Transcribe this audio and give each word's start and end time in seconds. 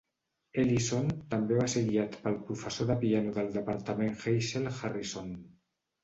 Ellison 0.61 1.09
també 1.33 1.57
va 1.57 1.65
ser 1.73 1.83
guiat 1.89 2.15
pel 2.23 2.37
professor 2.47 2.89
de 2.91 2.95
piano 3.03 3.33
del 3.35 3.51
departament 3.57 4.17
Hazel 4.31 4.65
Harrison. 4.71 5.29